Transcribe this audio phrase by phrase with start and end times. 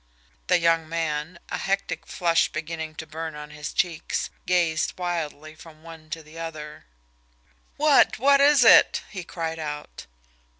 [0.47, 5.83] The young man, a hectic flush beginning to burn on his cheeks, gazed wildly from
[5.83, 6.85] one to the other.
[7.77, 10.07] "What what is it?" he cried out.